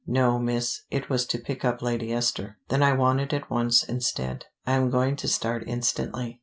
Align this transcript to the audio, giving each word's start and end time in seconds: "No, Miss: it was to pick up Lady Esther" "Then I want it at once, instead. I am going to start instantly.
"No, 0.07 0.39
Miss: 0.39 0.81
it 0.89 1.11
was 1.11 1.27
to 1.27 1.37
pick 1.37 1.63
up 1.63 1.83
Lady 1.83 2.11
Esther" 2.11 2.57
"Then 2.69 2.81
I 2.81 2.93
want 2.93 3.21
it 3.21 3.33
at 3.33 3.51
once, 3.51 3.83
instead. 3.83 4.45
I 4.65 4.73
am 4.73 4.89
going 4.89 5.15
to 5.17 5.27
start 5.27 5.63
instantly. 5.67 6.39